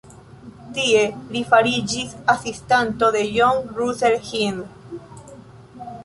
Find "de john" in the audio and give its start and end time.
3.15-3.61